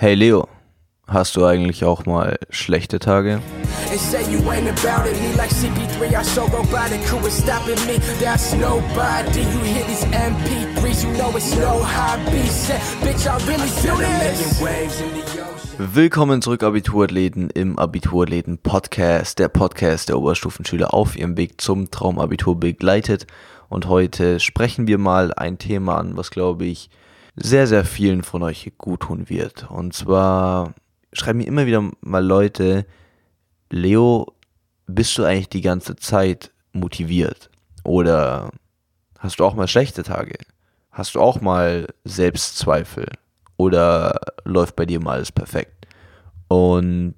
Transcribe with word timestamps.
Hey 0.00 0.14
Leo, 0.14 0.46
hast 1.08 1.34
du 1.34 1.44
eigentlich 1.44 1.84
auch 1.84 2.06
mal 2.06 2.38
schlechte 2.50 3.00
Tage? 3.00 3.40
and 3.90 3.98
say 3.98 4.22
you 4.30 4.38
ain't 4.48 4.68
about 4.68 5.08
it. 5.08 5.20
Me 5.20 5.34
like 5.36 5.50
CP3, 5.50 6.16
I 6.16 6.22
so 6.22 6.42
robotic. 6.42 7.00
Who 7.10 7.26
is 7.26 7.36
stopping 7.36 7.74
me? 7.88 7.98
That's 8.20 8.54
nobody. 8.54 9.40
You 9.40 9.58
hear 9.64 9.84
these 9.86 10.04
MP3s, 10.12 11.02
you 11.02 11.10
know 11.18 11.36
it's 11.36 11.52
no 11.56 11.82
hobby. 11.82 12.46
Say, 12.46 12.78
bitch, 13.02 13.26
I 13.26 13.38
really 13.48 13.68
do 13.82 13.96
this. 13.98 14.60
waves 14.60 15.00
in 15.00 15.10
the 15.14 15.22
ocean. 15.42 15.94
Willkommen 15.96 16.42
zurück, 16.42 16.62
Abiturathleten, 16.62 17.50
im 17.50 17.76
Abiturathleten 17.76 18.58
Podcast. 18.58 19.40
Der 19.40 19.48
Podcast, 19.48 20.10
der 20.10 20.18
Oberstufenschüler 20.18 20.94
auf 20.94 21.16
ihrem 21.16 21.36
Weg 21.36 21.60
zum 21.60 21.90
Traumabitur 21.90 22.54
begleitet. 22.60 23.26
Und 23.68 23.88
heute 23.88 24.38
sprechen 24.38 24.86
wir 24.86 24.98
mal 24.98 25.34
ein 25.34 25.58
Thema 25.58 25.98
an, 25.98 26.16
was 26.16 26.30
glaube 26.30 26.66
ich 26.66 26.88
sehr, 27.40 27.66
sehr 27.66 27.84
vielen 27.84 28.22
von 28.22 28.42
euch 28.42 28.72
gut 28.78 29.00
tun 29.00 29.28
wird. 29.28 29.70
Und 29.70 29.94
zwar 29.94 30.74
schreiben 31.12 31.38
mir 31.38 31.46
immer 31.46 31.66
wieder 31.66 31.90
mal 32.00 32.24
Leute, 32.24 32.86
Leo, 33.70 34.34
bist 34.86 35.16
du 35.18 35.24
eigentlich 35.24 35.48
die 35.48 35.60
ganze 35.60 35.96
Zeit 35.96 36.50
motiviert? 36.72 37.50
Oder 37.84 38.50
hast 39.18 39.40
du 39.40 39.44
auch 39.44 39.54
mal 39.54 39.68
schlechte 39.68 40.02
Tage? 40.02 40.36
Hast 40.90 41.14
du 41.14 41.20
auch 41.20 41.40
mal 41.40 41.86
Selbstzweifel? 42.04 43.06
Oder 43.56 44.20
läuft 44.44 44.76
bei 44.76 44.86
dir 44.86 45.00
mal 45.00 45.14
alles 45.14 45.32
perfekt? 45.32 45.86
Und 46.48 47.16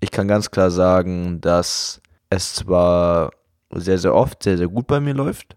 ich 0.00 0.10
kann 0.10 0.28
ganz 0.28 0.50
klar 0.50 0.70
sagen, 0.70 1.40
dass 1.40 2.00
es 2.30 2.54
zwar 2.54 3.30
sehr, 3.70 3.98
sehr 3.98 4.14
oft 4.14 4.42
sehr, 4.42 4.56
sehr 4.56 4.68
gut 4.68 4.86
bei 4.86 5.00
mir 5.00 5.14
läuft, 5.14 5.56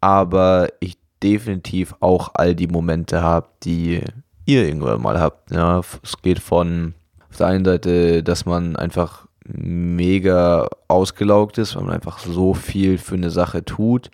aber 0.00 0.68
ich 0.80 0.98
definitiv 1.24 1.94
auch 2.00 2.32
all 2.34 2.54
die 2.54 2.68
Momente 2.68 3.22
habe, 3.22 3.48
die 3.64 4.02
ihr 4.44 4.66
irgendwann 4.66 5.02
mal 5.02 5.18
habt. 5.18 5.50
Ja, 5.50 5.80
es 6.02 6.20
geht 6.22 6.38
von 6.38 6.94
auf 7.30 7.38
der 7.38 7.46
einen 7.48 7.64
Seite, 7.64 8.22
dass 8.22 8.46
man 8.46 8.76
einfach 8.76 9.26
mega 9.44 10.68
ausgelaugt 10.86 11.58
ist, 11.58 11.74
weil 11.74 11.84
man 11.84 11.94
einfach 11.94 12.18
so 12.18 12.54
viel 12.54 12.98
für 12.98 13.14
eine 13.14 13.30
Sache 13.30 13.64
tut, 13.64 14.10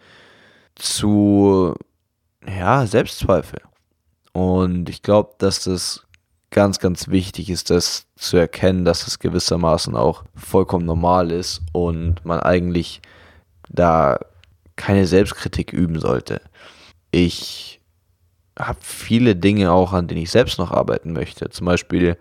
zu 0.76 1.74
ja, 2.46 2.86
Selbstzweifel. 2.86 3.60
Und 4.32 4.88
ich 4.88 5.02
glaube, 5.02 5.34
dass 5.38 5.64
das 5.64 6.06
ganz, 6.50 6.78
ganz 6.78 7.08
wichtig 7.08 7.50
ist, 7.50 7.70
das 7.70 8.06
zu 8.16 8.36
erkennen, 8.36 8.84
dass 8.84 9.06
es 9.06 9.18
gewissermaßen 9.18 9.96
auch 9.96 10.24
vollkommen 10.34 10.86
normal 10.86 11.30
ist 11.30 11.62
und 11.72 12.24
man 12.24 12.40
eigentlich 12.40 13.02
da 13.68 14.18
keine 14.76 15.06
Selbstkritik 15.06 15.72
üben 15.72 16.00
sollte. 16.00 16.40
Ich 17.10 17.80
habe 18.58 18.78
viele 18.82 19.36
Dinge 19.36 19.72
auch, 19.72 19.92
an 19.92 20.06
denen 20.06 20.22
ich 20.22 20.30
selbst 20.30 20.58
noch 20.58 20.70
arbeiten 20.70 21.12
möchte. 21.12 21.48
Zum 21.50 21.66
Beispiel 21.66 22.16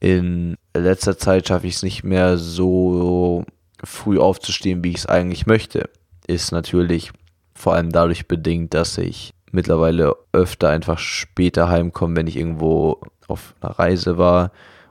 in 0.00 0.56
letzter 0.76 1.18
Zeit 1.18 1.48
schaffe 1.48 1.66
ich 1.66 1.76
es 1.76 1.82
nicht 1.82 2.04
mehr 2.04 2.36
so 2.36 3.44
früh 3.82 4.18
aufzustehen, 4.18 4.82
wie 4.82 4.90
ich 4.90 4.98
es 4.98 5.06
eigentlich 5.06 5.46
möchte. 5.46 5.88
Ist 6.26 6.52
natürlich 6.52 7.12
vor 7.54 7.74
allem 7.74 7.92
dadurch 7.92 8.26
bedingt, 8.26 8.74
dass 8.74 8.98
ich 8.98 9.32
mittlerweile 9.52 10.16
öfter 10.32 10.68
einfach 10.68 10.98
später 10.98 11.68
heimkomme, 11.68 12.16
wenn 12.16 12.26
ich 12.26 12.36
irgendwo 12.36 13.00
auf 13.28 13.54
einer 13.60 13.78
Reise 13.78 14.18
war 14.18 14.50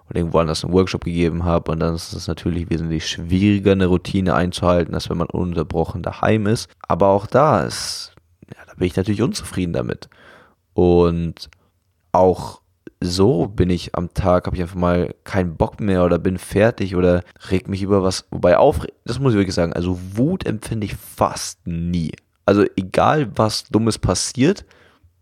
oder 0.09 0.19
irgendwo 0.19 0.39
anders 0.39 0.63
einen 0.63 0.73
Workshop 0.73 1.03
gegeben 1.03 1.43
habe. 1.43 1.71
Und 1.71 1.79
dann 1.79 1.95
ist 1.95 2.13
es 2.13 2.27
natürlich 2.27 2.69
wesentlich 2.69 3.07
schwieriger, 3.07 3.73
eine 3.73 3.87
Routine 3.87 4.35
einzuhalten, 4.35 4.93
als 4.93 5.09
wenn 5.09 5.17
man 5.17 5.27
ununterbrochen 5.27 6.01
daheim 6.01 6.47
ist. 6.47 6.69
Aber 6.87 7.07
auch 7.09 7.27
da 7.27 7.63
ist, 7.63 8.12
bin 8.83 8.89
ich 8.89 8.97
natürlich 8.97 9.21
unzufrieden 9.21 9.71
damit. 9.71 10.09
Und 10.73 11.49
auch 12.11 12.59
so 12.99 13.47
bin 13.47 13.69
ich 13.69 13.95
am 13.95 14.13
Tag, 14.13 14.45
habe 14.45 14.57
ich 14.57 14.61
einfach 14.61 14.75
mal 14.75 15.15
keinen 15.23 15.55
Bock 15.55 15.79
mehr 15.79 16.03
oder 16.03 16.19
bin 16.19 16.37
fertig 16.37 16.93
oder 16.97 17.23
reg 17.49 17.69
mich 17.69 17.81
über 17.81 18.03
was. 18.03 18.25
Wobei 18.29 18.57
auf, 18.57 18.85
das 19.05 19.19
muss 19.19 19.31
ich 19.31 19.39
wirklich 19.39 19.55
sagen, 19.55 19.71
also 19.71 19.97
Wut 20.17 20.45
empfinde 20.45 20.83
ich 20.83 20.97
fast 20.97 21.65
nie. 21.65 22.11
Also 22.45 22.65
egal 22.75 23.31
was 23.37 23.63
Dummes 23.69 23.99
passiert, 23.99 24.65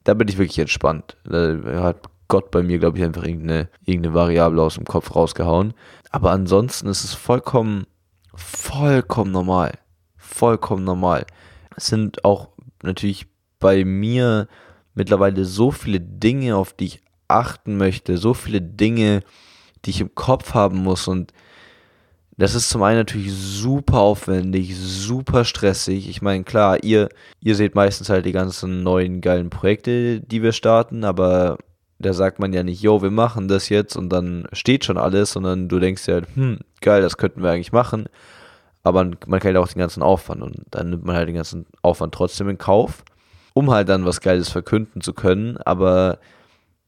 da 0.05 0.15
bin 0.15 0.27
ich 0.27 0.39
wirklich 0.39 0.57
entspannt. 0.57 1.17
Da 1.23 1.83
hat 1.83 2.09
Gott 2.29 2.49
bei 2.49 2.63
mir, 2.63 2.79
glaube 2.79 2.97
ich, 2.97 3.03
einfach 3.03 3.25
irgendeine, 3.25 3.69
irgendeine 3.85 4.15
Variable 4.15 4.63
aus 4.63 4.73
dem 4.73 4.85
Kopf 4.85 5.15
rausgehauen. 5.15 5.75
Aber 6.09 6.31
ansonsten 6.31 6.87
ist 6.87 7.03
es 7.03 7.13
vollkommen, 7.13 7.85
vollkommen 8.33 9.31
normal. 9.31 9.73
Vollkommen 10.17 10.83
normal. 10.83 11.27
Es 11.75 11.85
sind 11.85 12.25
auch 12.25 12.49
natürlich 12.83 13.27
bei 13.61 13.85
mir 13.85 14.49
mittlerweile 14.93 15.45
so 15.45 15.71
viele 15.71 16.01
Dinge, 16.01 16.57
auf 16.57 16.73
die 16.73 16.85
ich 16.85 17.01
achten 17.29 17.77
möchte, 17.77 18.17
so 18.17 18.33
viele 18.33 18.61
Dinge, 18.61 19.23
die 19.85 19.91
ich 19.91 20.01
im 20.01 20.13
Kopf 20.13 20.53
haben 20.53 20.83
muss 20.83 21.07
und 21.07 21.31
das 22.37 22.55
ist 22.55 22.69
zum 22.69 22.81
einen 22.81 22.97
natürlich 22.97 23.31
super 23.33 23.99
aufwendig, 23.99 24.75
super 24.75 25.45
stressig. 25.45 26.09
Ich 26.09 26.23
meine, 26.23 26.43
klar, 26.43 26.83
ihr, 26.83 27.09
ihr 27.39 27.55
seht 27.55 27.75
meistens 27.75 28.09
halt 28.09 28.25
die 28.25 28.31
ganzen 28.31 28.81
neuen 28.81 29.21
geilen 29.21 29.51
Projekte, 29.51 30.21
die 30.21 30.41
wir 30.41 30.51
starten, 30.51 31.03
aber 31.03 31.59
da 31.99 32.13
sagt 32.13 32.39
man 32.39 32.51
ja 32.51 32.63
nicht, 32.63 32.81
yo, 32.81 33.01
wir 33.03 33.11
machen 33.11 33.47
das 33.47 33.69
jetzt 33.69 33.95
und 33.95 34.09
dann 34.09 34.47
steht 34.53 34.85
schon 34.85 34.97
alles, 34.97 35.33
sondern 35.33 35.69
du 35.69 35.79
denkst 35.79 36.07
ja, 36.07 36.21
hm, 36.33 36.59
geil, 36.81 37.01
das 37.03 37.17
könnten 37.17 37.43
wir 37.43 37.51
eigentlich 37.51 37.73
machen. 37.73 38.05
Aber 38.81 39.03
man 39.27 39.39
kann 39.39 39.53
ja 39.53 39.59
auch 39.59 39.67
den 39.67 39.77
ganzen 39.79 40.01
Aufwand 40.01 40.41
und 40.41 40.63
dann 40.71 40.89
nimmt 40.89 41.05
man 41.05 41.15
halt 41.15 41.27
den 41.27 41.35
ganzen 41.35 41.67
Aufwand 41.83 42.15
trotzdem 42.15 42.49
in 42.49 42.57
Kauf, 42.57 43.03
um 43.53 43.71
halt 43.71 43.89
dann 43.89 44.05
was 44.05 44.21
Geiles 44.21 44.49
verkünden 44.49 45.01
zu 45.01 45.13
können. 45.13 45.57
Aber 45.57 46.19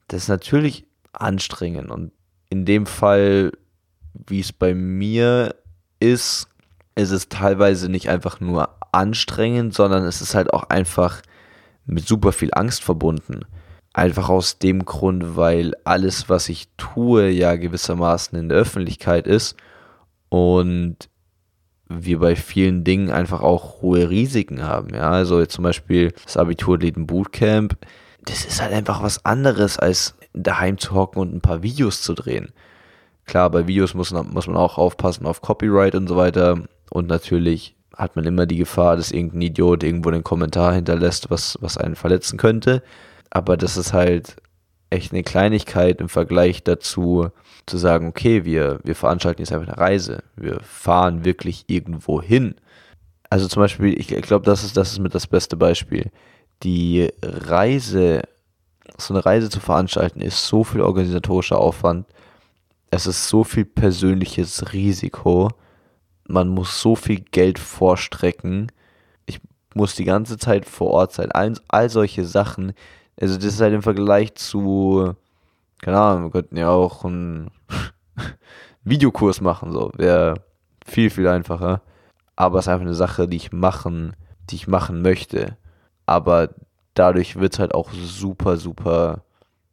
das 0.07 0.23
ist 0.23 0.29
natürlich 0.29 0.85
anstrengend. 1.11 1.91
Und 1.91 2.11
in 2.49 2.65
dem 2.65 2.85
Fall, 2.85 3.51
wie 4.27 4.39
es 4.39 4.53
bei 4.53 4.73
mir 4.73 5.55
ist, 5.99 6.47
ist 6.95 7.11
es 7.11 7.29
teilweise 7.29 7.89
nicht 7.89 8.09
einfach 8.09 8.39
nur 8.39 8.69
anstrengend, 8.91 9.73
sondern 9.73 10.05
es 10.05 10.21
ist 10.21 10.35
halt 10.35 10.53
auch 10.53 10.69
einfach 10.69 11.21
mit 11.85 12.07
super 12.07 12.31
viel 12.31 12.51
Angst 12.53 12.83
verbunden. 12.83 13.41
Einfach 13.93 14.29
aus 14.29 14.59
dem 14.59 14.85
Grund, 14.85 15.35
weil 15.35 15.73
alles, 15.83 16.29
was 16.29 16.49
ich 16.49 16.67
tue, 16.77 17.29
ja 17.29 17.55
gewissermaßen 17.55 18.37
in 18.37 18.49
der 18.49 18.57
Öffentlichkeit 18.57 19.27
ist 19.27 19.55
und 20.29 21.09
wir 22.01 22.19
bei 22.19 22.35
vielen 22.35 22.83
Dingen 22.83 23.11
einfach 23.11 23.41
auch 23.41 23.81
hohe 23.81 24.09
Risiken 24.09 24.63
haben. 24.63 24.93
Ja, 24.93 25.11
also 25.11 25.39
jetzt 25.39 25.53
zum 25.53 25.63
Beispiel 25.63 26.13
das 26.25 26.37
Abiturläden 26.37 27.07
Bootcamp 27.07 27.77
das 28.25 28.45
ist 28.45 28.61
halt 28.61 28.73
einfach 28.73 29.03
was 29.03 29.25
anderes, 29.25 29.77
als 29.77 30.15
daheim 30.33 30.77
zu 30.77 30.93
hocken 30.93 31.19
und 31.21 31.33
ein 31.33 31.41
paar 31.41 31.63
Videos 31.63 32.01
zu 32.01 32.13
drehen. 32.13 32.51
Klar, 33.25 33.49
bei 33.49 33.67
Videos 33.67 33.93
muss, 33.93 34.11
muss 34.11 34.47
man 34.47 34.57
auch 34.57 34.77
aufpassen 34.77 35.25
auf 35.25 35.41
Copyright 35.41 35.95
und 35.95 36.07
so 36.07 36.15
weiter. 36.15 36.61
Und 36.89 37.07
natürlich 37.07 37.75
hat 37.95 38.15
man 38.15 38.25
immer 38.25 38.45
die 38.45 38.57
Gefahr, 38.57 38.95
dass 38.95 39.11
irgendein 39.11 39.41
Idiot 39.41 39.83
irgendwo 39.83 40.09
einen 40.09 40.23
Kommentar 40.23 40.73
hinterlässt, 40.73 41.29
was, 41.29 41.57
was 41.61 41.77
einen 41.77 41.95
verletzen 41.95 42.37
könnte. 42.37 42.81
Aber 43.29 43.55
das 43.55 43.77
ist 43.77 43.93
halt 43.93 44.37
echt 44.89 45.11
eine 45.11 45.23
Kleinigkeit 45.23 46.01
im 46.01 46.09
Vergleich 46.09 46.63
dazu, 46.63 47.29
zu 47.65 47.77
sagen, 47.77 48.07
okay, 48.07 48.45
wir, 48.45 48.79
wir 48.83 48.95
veranstalten 48.95 49.41
jetzt 49.41 49.53
einfach 49.53 49.67
eine 49.67 49.77
Reise. 49.77 50.23
Wir 50.35 50.59
fahren 50.61 51.25
wirklich 51.25 51.65
irgendwo 51.67 52.21
hin. 52.21 52.55
Also 53.29 53.47
zum 53.47 53.61
Beispiel, 53.61 53.97
ich, 53.99 54.07
glaube, 54.07 54.45
das 54.45 54.63
ist, 54.63 54.77
das 54.77 54.91
ist 54.91 54.99
mit 54.99 55.15
das 55.15 55.27
beste 55.27 55.55
Beispiel 55.55 56.11
die 56.63 57.09
Reise, 57.21 58.23
so 58.97 59.13
eine 59.13 59.25
Reise 59.25 59.49
zu 59.49 59.59
veranstalten, 59.59 60.21
ist 60.21 60.45
so 60.45 60.63
viel 60.63 60.81
organisatorischer 60.81 61.59
Aufwand. 61.59 62.07
Es 62.89 63.07
ist 63.07 63.27
so 63.27 63.43
viel 63.43 63.65
persönliches 63.65 64.73
Risiko. 64.73 65.49
Man 66.27 66.49
muss 66.49 66.79
so 66.81 66.95
viel 66.95 67.19
Geld 67.19 67.59
vorstrecken. 67.59 68.71
Ich 69.25 69.39
muss 69.73 69.95
die 69.95 70.05
ganze 70.05 70.37
Zeit 70.37 70.65
vor 70.65 70.91
Ort 70.91 71.13
sein. 71.13 71.31
All, 71.31 71.53
all 71.67 71.89
solche 71.89 72.25
Sachen. 72.25 72.73
Also 73.19 73.35
das 73.35 73.45
ist 73.45 73.61
halt 73.61 73.73
im 73.73 73.81
Vergleich 73.81 74.35
zu, 74.35 75.15
keine 75.83 75.99
Ahnung, 75.99 76.23
wir 76.25 76.31
könnten 76.31 76.57
ja 76.57 76.69
auch 76.69 77.05
einen 77.05 77.51
Videokurs 78.83 79.41
machen, 79.41 79.71
so. 79.71 79.91
Wäre 79.95 80.35
viel, 80.85 81.09
viel 81.09 81.27
einfacher. 81.27 81.81
Aber 82.35 82.59
es 82.59 82.65
ist 82.65 82.69
einfach 82.69 82.85
eine 82.85 82.95
Sache, 82.95 83.27
die 83.27 83.37
ich 83.37 83.51
machen, 83.51 84.15
die 84.49 84.55
ich 84.55 84.67
machen 84.67 85.01
möchte 85.01 85.57
aber 86.05 86.49
dadurch 86.93 87.39
wird 87.39 87.53
es 87.53 87.59
halt 87.59 87.73
auch 87.73 87.91
super, 87.91 88.57
super. 88.57 89.23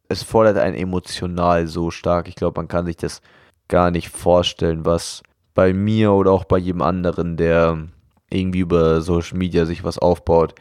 Es 0.07 0.23
fordert 0.23 0.57
einen 0.57 0.75
emotional 0.75 1.67
so 1.67 1.91
stark. 1.91 2.27
Ich 2.27 2.35
glaube, 2.35 2.59
man 2.59 2.67
kann 2.67 2.85
sich 2.85 2.97
das 2.97 3.21
gar 3.67 3.91
nicht 3.91 4.09
vorstellen, 4.09 4.85
was 4.85 5.23
bei 5.53 5.73
mir 5.73 6.11
oder 6.13 6.31
auch 6.31 6.45
bei 6.45 6.57
jedem 6.57 6.81
anderen, 6.81 7.37
der 7.37 7.87
irgendwie 8.29 8.59
über 8.59 9.01
Social 9.01 9.37
Media 9.37 9.65
sich 9.65 9.83
was 9.83 9.97
aufbaut, 9.97 10.55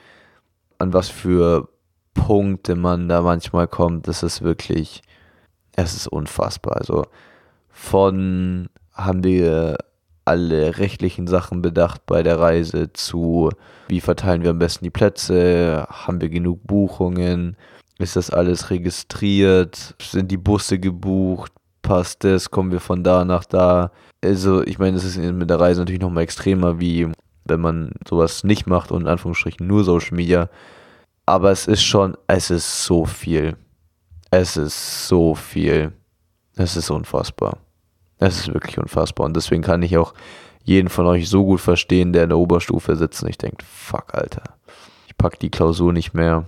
an 0.78 0.92
was 0.92 1.08
für 1.08 1.68
Punkte 2.14 2.74
man 2.74 3.08
da 3.08 3.22
manchmal 3.22 3.68
kommt. 3.68 4.08
Das 4.08 4.22
ist 4.22 4.42
wirklich, 4.42 5.02
es 5.76 5.94
ist 5.94 6.08
unfassbar. 6.08 6.76
Also 6.76 7.06
von 7.70 8.68
haben 8.92 9.24
wir 9.24 9.78
alle 10.24 10.78
rechtlichen 10.78 11.26
Sachen 11.26 11.62
bedacht 11.62 12.06
bei 12.06 12.22
der 12.22 12.38
Reise 12.38 12.92
zu, 12.92 13.50
wie 13.88 14.00
verteilen 14.00 14.42
wir 14.42 14.50
am 14.50 14.58
besten 14.58 14.84
die 14.84 14.90
Plätze, 14.90 15.86
haben 15.88 16.20
wir 16.20 16.28
genug 16.28 16.60
Buchungen, 16.66 17.56
ist 17.98 18.16
das 18.16 18.30
alles 18.30 18.70
registriert, 18.70 19.94
sind 20.00 20.30
die 20.30 20.36
Busse 20.36 20.78
gebucht, 20.78 21.52
passt 21.82 22.24
das, 22.24 22.50
kommen 22.50 22.70
wir 22.70 22.80
von 22.80 23.02
da 23.02 23.24
nach 23.24 23.44
da. 23.44 23.90
Also 24.22 24.62
ich 24.62 24.78
meine, 24.78 24.96
es 24.96 25.04
ist 25.04 25.16
mit 25.18 25.50
der 25.50 25.60
Reise 25.60 25.80
natürlich 25.80 26.00
nochmal 26.00 26.24
extremer, 26.24 26.78
wie 26.78 27.08
wenn 27.44 27.60
man 27.60 27.92
sowas 28.08 28.44
nicht 28.44 28.66
macht 28.66 28.92
und 28.92 29.02
in 29.02 29.08
Anführungsstrichen 29.08 29.66
nur 29.66 29.84
Social 29.84 30.14
Media. 30.14 30.48
Aber 31.26 31.50
es 31.50 31.66
ist 31.66 31.82
schon, 31.82 32.16
es 32.26 32.50
ist 32.50 32.84
so 32.84 33.04
viel. 33.04 33.56
Es 34.30 34.56
ist 34.56 35.08
so 35.08 35.34
viel. 35.34 35.92
Es 36.56 36.76
ist 36.76 36.90
unfassbar. 36.90 37.58
Es 38.18 38.40
ist 38.40 38.54
wirklich 38.54 38.78
unfassbar. 38.78 39.26
Und 39.26 39.34
deswegen 39.34 39.62
kann 39.62 39.82
ich 39.82 39.96
auch 39.96 40.14
jeden 40.62 40.88
von 40.88 41.06
euch 41.06 41.28
so 41.28 41.44
gut 41.44 41.60
verstehen, 41.60 42.12
der 42.12 42.24
in 42.24 42.28
der 42.28 42.38
Oberstufe 42.38 42.96
sitzt 42.96 43.22
und 43.22 43.30
ich 43.30 43.38
denke, 43.38 43.64
fuck, 43.64 44.14
Alter. 44.14 44.42
Ich 45.06 45.16
pack 45.16 45.38
die 45.38 45.50
Klausur 45.50 45.92
nicht 45.92 46.14
mehr. 46.14 46.44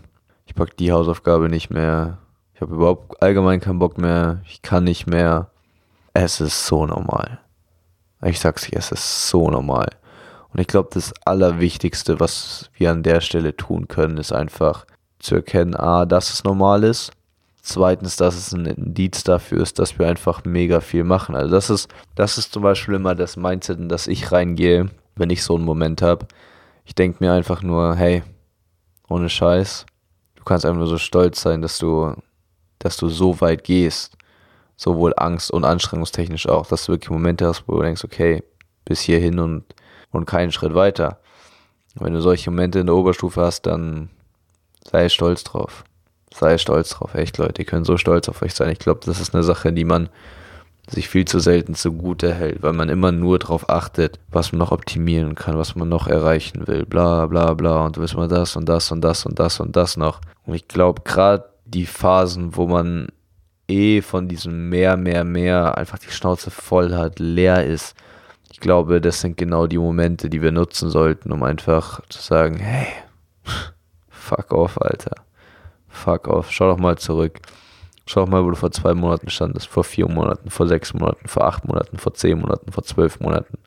Ich 0.46 0.54
pack 0.54 0.76
die 0.76 0.92
Hausaufgabe 0.92 1.48
nicht 1.48 1.70
mehr. 1.70 2.18
Ich 2.54 2.60
habe 2.60 2.74
überhaupt 2.74 3.22
allgemein 3.22 3.60
keinen 3.60 3.78
Bock 3.78 3.98
mehr. 3.98 4.42
Ich 4.46 4.62
kann 4.62 4.84
nicht 4.84 5.06
mehr. 5.06 5.50
Es 6.14 6.40
ist 6.40 6.66
so 6.66 6.86
normal. 6.86 7.40
Ich 8.24 8.38
sag's 8.38 8.66
dir, 8.66 8.76
es 8.76 8.92
ist 8.92 9.28
so 9.28 9.50
normal. 9.50 9.88
Und 10.52 10.60
ich 10.60 10.66
glaube, 10.66 10.90
das 10.92 11.12
Allerwichtigste, 11.24 12.20
was 12.20 12.70
wir 12.74 12.90
an 12.90 13.02
der 13.02 13.20
Stelle 13.20 13.56
tun 13.56 13.88
können, 13.88 14.18
ist 14.18 14.32
einfach 14.32 14.86
zu 15.18 15.36
erkennen, 15.36 15.74
a, 15.74 16.04
dass 16.04 16.32
es 16.32 16.44
normal 16.44 16.84
ist. 16.84 17.12
Zweitens, 17.62 18.16
dass 18.16 18.36
es 18.36 18.52
ein 18.52 18.66
Indiz 18.66 19.24
dafür 19.24 19.62
ist, 19.62 19.78
dass 19.78 19.98
wir 19.98 20.08
einfach 20.08 20.44
mega 20.44 20.80
viel 20.80 21.04
machen. 21.04 21.34
Also 21.34 21.50
das 21.50 21.70
ist, 21.70 21.88
das 22.16 22.36
ist 22.36 22.52
zum 22.52 22.62
Beispiel 22.62 22.94
immer 22.94 23.14
das 23.14 23.36
Mindset, 23.36 23.78
in 23.78 23.88
das 23.88 24.08
ich 24.08 24.32
reingehe, 24.32 24.90
wenn 25.14 25.30
ich 25.30 25.42
so 25.42 25.54
einen 25.54 25.64
Moment 25.64 26.02
habe. 26.02 26.26
Ich 26.84 26.94
denke 26.94 27.24
mir 27.24 27.32
einfach 27.32 27.62
nur, 27.62 27.94
hey, 27.94 28.22
ohne 29.08 29.28
Scheiß, 29.28 29.86
du 30.34 30.44
kannst 30.44 30.66
einfach 30.66 30.78
nur 30.78 30.88
so 30.88 30.98
stolz 30.98 31.40
sein, 31.40 31.62
dass 31.62 31.78
du, 31.78 32.14
dass 32.80 32.96
du 32.96 33.08
so 33.08 33.40
weit 33.40 33.64
gehst. 33.64 34.16
Sowohl 34.76 35.14
Angst 35.16 35.52
und 35.52 35.64
anstrengungstechnisch 35.64 36.48
auch, 36.48 36.66
dass 36.66 36.86
du 36.86 36.92
wirklich 36.92 37.10
Momente 37.10 37.46
hast, 37.46 37.64
wo 37.68 37.76
du 37.76 37.82
denkst, 37.82 38.04
okay, 38.04 38.42
bis 38.84 39.00
hierhin 39.00 39.38
und 39.38 39.64
und 40.12 40.26
keinen 40.26 40.52
Schritt 40.52 40.74
weiter. 40.74 41.18
Wenn 41.94 42.14
du 42.14 42.20
solche 42.20 42.50
Momente 42.50 42.78
in 42.78 42.86
der 42.86 42.94
Oberstufe 42.94 43.40
hast, 43.40 43.62
dann 43.62 44.10
sei 44.84 45.08
stolz 45.08 45.42
drauf. 45.44 45.84
Sei 46.34 46.58
stolz 46.58 46.90
drauf. 46.90 47.14
Echt, 47.14 47.38
Leute, 47.38 47.62
ihr 47.62 47.66
könnt 47.66 47.86
so 47.86 47.96
stolz 47.96 48.28
auf 48.28 48.42
euch 48.42 48.54
sein. 48.54 48.70
Ich 48.70 48.78
glaube, 48.78 49.00
das 49.04 49.20
ist 49.20 49.34
eine 49.34 49.42
Sache, 49.42 49.72
die 49.72 49.84
man 49.84 50.08
sich 50.88 51.08
viel 51.08 51.24
zu 51.24 51.38
selten 51.38 51.74
zugute 51.74 52.34
hält, 52.34 52.62
weil 52.62 52.72
man 52.72 52.88
immer 52.88 53.12
nur 53.12 53.38
darauf 53.38 53.70
achtet, 53.70 54.18
was 54.30 54.52
man 54.52 54.58
noch 54.58 54.72
optimieren 54.72 55.34
kann, 55.34 55.56
was 55.56 55.76
man 55.76 55.88
noch 55.88 56.08
erreichen 56.08 56.66
will, 56.66 56.84
bla 56.84 57.26
bla 57.26 57.54
bla 57.54 57.84
und 57.84 57.98
wissen 57.98 58.18
wir 58.18 58.26
das 58.26 58.56
und 58.56 58.68
das 58.68 58.90
und 58.90 59.00
das 59.02 59.24
und 59.24 59.38
das 59.38 59.60
und 59.60 59.76
das 59.76 59.96
noch. 59.96 60.20
Und 60.44 60.54
ich 60.54 60.66
glaube, 60.66 61.02
gerade 61.04 61.44
die 61.64 61.86
Phasen, 61.86 62.56
wo 62.56 62.66
man 62.66 63.08
eh 63.68 64.02
von 64.02 64.28
diesem 64.28 64.68
mehr, 64.68 64.96
mehr, 64.96 65.24
mehr 65.24 65.78
einfach 65.78 65.98
die 65.98 66.10
Schnauze 66.10 66.50
voll 66.50 66.94
hat, 66.94 67.20
leer 67.20 67.64
ist, 67.64 67.94
ich 68.50 68.60
glaube, 68.60 69.00
das 69.00 69.20
sind 69.20 69.36
genau 69.36 69.66
die 69.66 69.78
Momente, 69.78 70.28
die 70.28 70.42
wir 70.42 70.52
nutzen 70.52 70.90
sollten, 70.90 71.32
um 71.32 71.42
einfach 71.42 72.00
zu 72.08 72.20
sagen, 72.20 72.58
hey, 72.58 72.88
fuck 74.10 74.52
off, 74.52 74.80
Alter. 74.80 75.14
Fuck 75.92 76.28
off. 76.28 76.50
Schau 76.50 76.68
doch 76.68 76.78
mal 76.78 76.98
zurück. 76.98 77.38
Schau 78.06 78.22
doch 78.22 78.28
mal, 78.28 78.44
wo 78.44 78.50
du 78.50 78.56
vor 78.56 78.72
zwei 78.72 78.94
Monaten 78.94 79.30
standest, 79.30 79.68
vor 79.68 79.84
vier 79.84 80.08
Monaten, 80.08 80.50
vor 80.50 80.66
sechs 80.66 80.92
Monaten, 80.92 81.28
vor 81.28 81.44
acht 81.44 81.64
Monaten, 81.66 81.98
vor 81.98 82.14
zehn 82.14 82.40
Monaten, 82.40 82.72
vor 82.72 82.82
zwölf 82.82 83.20
Monaten. 83.20 83.58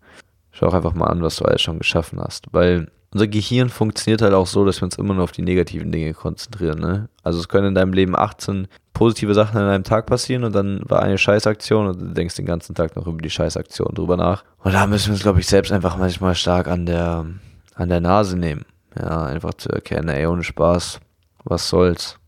Schau 0.51 0.67
doch 0.67 0.73
einfach 0.73 0.93
mal 0.93 1.07
an, 1.07 1.21
was 1.21 1.37
du 1.37 1.45
alles 1.45 1.61
schon 1.61 1.79
geschaffen 1.79 2.19
hast. 2.19 2.47
Weil 2.51 2.87
unser 3.13 3.27
Gehirn 3.27 3.69
funktioniert 3.69 4.21
halt 4.21 4.33
auch 4.33 4.47
so, 4.47 4.65
dass 4.65 4.81
wir 4.81 4.85
uns 4.85 4.97
immer 4.97 5.13
nur 5.13 5.23
auf 5.23 5.31
die 5.31 5.41
negativen 5.41 5.91
Dinge 5.91 6.13
konzentrieren. 6.13 6.79
Ne? 6.79 7.07
Also 7.23 7.39
es 7.39 7.47
können 7.47 7.67
in 7.67 7.75
deinem 7.75 7.93
Leben 7.93 8.15
18 8.15 8.67
positive 8.93 9.33
Sachen 9.33 9.57
an 9.57 9.69
einem 9.69 9.83
Tag 9.85 10.05
passieren 10.05 10.43
und 10.43 10.53
dann 10.53 10.81
war 10.83 11.01
eine 11.01 11.17
Scheißaktion 11.17 11.87
und 11.87 12.01
du 12.01 12.05
denkst 12.07 12.35
den 12.35 12.45
ganzen 12.45 12.75
Tag 12.75 12.95
noch 12.95 13.07
über 13.07 13.21
die 13.21 13.29
Scheißaktion 13.29 13.93
drüber 13.93 14.17
nach. 14.17 14.43
Und 14.63 14.73
da 14.73 14.85
müssen 14.87 15.07
wir 15.07 15.13
uns, 15.13 15.21
glaube 15.23 15.39
ich, 15.39 15.47
selbst 15.47 15.71
einfach 15.71 15.97
manchmal 15.97 16.35
stark 16.35 16.67
an 16.67 16.85
der, 16.85 17.25
an 17.75 17.89
der 17.89 18.01
Nase 18.01 18.37
nehmen. 18.37 18.65
Ja, 18.99 19.25
einfach 19.25 19.53
zu 19.53 19.69
erkennen, 19.69 20.09
ey, 20.09 20.25
ohne 20.25 20.43
Spaß, 20.43 20.99
was 21.45 21.69
soll's, 21.69 22.19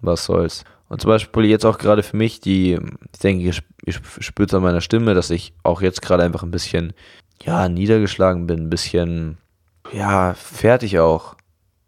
was 0.00 0.24
soll's. 0.24 0.64
Und 0.88 1.00
zum 1.00 1.08
Beispiel 1.08 1.44
jetzt 1.44 1.66
auch 1.66 1.78
gerade 1.78 2.02
für 2.02 2.16
mich, 2.16 2.40
die, 2.40 2.78
ich 3.12 3.20
denke, 3.20 3.44
ihr, 3.44 3.92
spürt 3.92 4.52
an 4.54 4.62
meiner 4.62 4.80
Stimme, 4.80 5.14
dass 5.14 5.30
ich 5.30 5.52
auch 5.62 5.82
jetzt 5.82 6.02
gerade 6.02 6.22
einfach 6.22 6.42
ein 6.42 6.50
bisschen, 6.50 6.94
ja, 7.42 7.68
niedergeschlagen 7.68 8.46
bin, 8.46 8.60
ein 8.60 8.70
bisschen, 8.70 9.38
ja, 9.92 10.34
fertig 10.34 10.98
auch. 10.98 11.36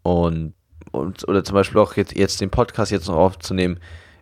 Und, 0.03 0.53
und 0.91 1.27
oder 1.27 1.43
zum 1.43 1.55
Beispiel 1.55 1.79
auch 1.79 1.95
jetzt, 1.95 2.15
jetzt 2.15 2.39
den 2.39 2.49
Podcast 2.49 2.91
jetzt 2.91 3.07
noch 3.07 3.17
aufzunehmen, 3.17 3.79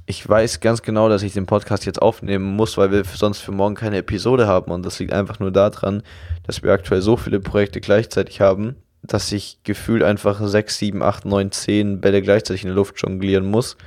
ich 0.08 0.28
weiß 0.28 0.60
ganz 0.60 0.82
genau, 0.82 1.10
dass 1.10 1.24
ich 1.24 1.34
den 1.34 1.46
Podcast 1.46 1.86
jetzt 1.86 2.02
aufnehmen 2.02 2.56
muss, 2.56 2.78
weil 2.78 2.92
wir 2.92 3.04
sonst 3.04 3.40
für 3.40 3.52
morgen 3.52 3.76
keine 3.76 3.98
Episode 3.98 4.48
haben. 4.48 4.72
Und 4.72 4.86
das 4.86 5.00
liegt 5.00 5.14
einfach 5.14 5.40
nur 5.40 5.52
daran, 5.52 6.04
dass 6.44 6.64
wir 6.64 6.72
aktuell 6.72 7.02
so 7.02 7.18
viele 7.18 7.40
Projekte 7.40 7.82
gleichzeitig 7.82 8.42
haben, 8.42 8.76
dass 9.04 9.32
ich 9.32 9.60
gefühlt 9.64 10.04
einfach 10.04 10.40
6, 10.46 10.78
7, 10.78 11.02
8, 11.04 11.26
9, 11.26 11.52
10 11.52 12.02
Bälle 12.02 12.22
gleichzeitig 12.22 12.64
in 12.64 12.70
der 12.70 12.76
Luft 12.76 13.02
jonglieren 13.02 13.46
muss. 13.46 13.78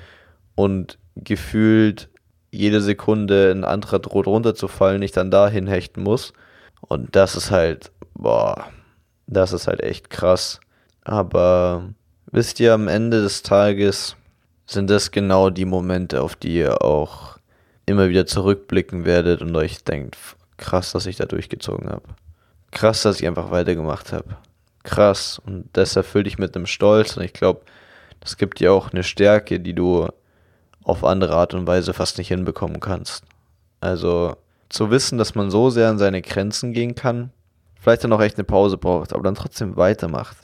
Und 0.55 0.99
gefühlt 1.16 2.08
jede 2.50 2.81
Sekunde 2.81 3.50
ein 3.50 3.64
anderer 3.64 3.99
droht 3.99 4.26
runterzufallen, 4.26 5.02
ich 5.02 5.12
dann 5.12 5.31
dahin 5.31 5.66
hechten 5.66 6.02
muss. 6.02 6.32
Und 6.81 7.16
das 7.16 7.37
ist 7.37 7.50
halt, 7.50 7.90
boah, 8.14 8.66
das 9.26 9.52
ist 9.52 9.66
halt 9.66 9.81
echt 9.81 10.11
krass. 10.11 10.61
Aber 11.02 11.90
wisst 12.31 12.61
ihr, 12.61 12.75
am 12.75 12.88
Ende 12.88 13.22
des 13.22 13.43
Tages 13.43 14.16
sind 14.66 14.90
das 14.90 15.11
genau 15.11 15.50
die 15.50 15.64
Momente, 15.64 16.22
auf 16.22 16.37
die 16.37 16.55
ihr 16.56 16.82
auch 16.82 17.38
immer 17.87 18.08
wieder 18.08 18.26
zurückblicken 18.26 19.05
werdet 19.05 19.43
und 19.43 19.55
euch 19.56 19.84
denkt, 19.84 20.16
krass, 20.56 20.93
dass 20.93 21.06
ich 21.06 21.16
da 21.16 21.26
durchgezogen 21.26 21.88
habe. 21.90 22.05
Krass, 22.70 23.02
dass 23.02 23.20
ich 23.20 23.26
einfach 23.26 23.50
weitergemacht 23.50 24.12
habe. 24.12 24.37
Krass. 24.85 25.41
Und 25.45 25.69
das 25.73 25.97
erfüllt 25.97 26.27
dich 26.27 26.39
mit 26.39 26.55
einem 26.55 26.67
Stolz. 26.67 27.17
Und 27.17 27.25
ich 27.25 27.33
glaube, 27.33 27.63
das 28.21 28.37
gibt 28.37 28.61
dir 28.61 28.73
auch 28.73 28.93
eine 28.93 29.03
Stärke, 29.03 29.59
die 29.59 29.75
du 29.75 30.09
auf 30.85 31.03
andere 31.03 31.35
Art 31.35 31.55
und 31.55 31.67
Weise 31.67 31.93
fast 31.93 32.19
nicht 32.19 32.29
hinbekommen 32.29 32.79
kannst. 32.79 33.25
Also 33.81 34.37
zu 34.69 34.91
wissen, 34.91 35.19
dass 35.19 35.35
man 35.35 35.51
so 35.51 35.71
sehr 35.71 35.89
an 35.89 35.99
seine 35.99 36.23
Grenzen 36.23 36.73
gehen 36.73 36.95
kann, 36.95 37.31
vielleicht 37.81 38.05
dann 38.05 38.13
auch 38.13 38.21
echt 38.21 38.37
eine 38.37 38.45
Pause 38.45 38.77
braucht, 38.77 39.13
aber 39.13 39.23
dann 39.23 39.35
trotzdem 39.35 39.77
weitermacht. 39.77 40.37